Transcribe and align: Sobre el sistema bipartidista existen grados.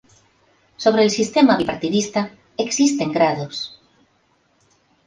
Sobre 0.77 1.03
el 1.03 1.11
sistema 1.11 1.57
bipartidista 1.57 2.31
existen 2.57 3.11
grados. 3.11 3.79